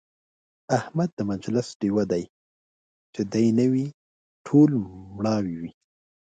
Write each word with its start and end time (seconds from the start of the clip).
احمد 0.77 1.09
د 1.17 1.19
مجلس 1.31 1.67
ډېوه 1.79 2.03
دی، 2.11 2.23
چې 3.13 3.21
دی 3.33 3.47
نه 3.59 3.65
وي 3.71 3.87
ټول 4.47 4.71
مړاوي 5.15 5.55
وي. 5.61 5.71